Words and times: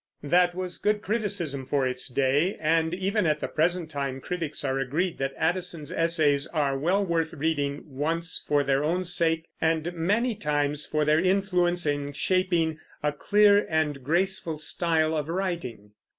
That 0.23 0.55
was 0.55 0.79
good 0.79 1.03
criticism 1.03 1.67
for 1.67 1.85
its 1.87 2.07
day, 2.07 2.57
and 2.59 2.91
even 2.91 3.27
at 3.27 3.39
the 3.39 3.47
present 3.47 3.91
time 3.91 4.19
critics 4.19 4.63
are 4.65 4.79
agreed 4.79 5.19
that 5.19 5.31
Addison's 5.37 5.91
Essays 5.91 6.47
are 6.47 6.75
well 6.75 7.05
worth 7.05 7.33
reading 7.33 7.83
once 7.85 8.43
for 8.47 8.63
their 8.63 8.83
own 8.83 9.03
sake, 9.05 9.47
and 9.61 9.93
many 9.93 10.33
times 10.33 10.87
for 10.87 11.05
their 11.05 11.19
influence 11.19 11.85
in 11.85 12.13
shaping 12.13 12.79
a 13.03 13.11
clear 13.13 13.63
and 13.69 14.03
graceful 14.03 14.57
style 14.57 15.15
of 15.15 15.27
writing. 15.29 15.91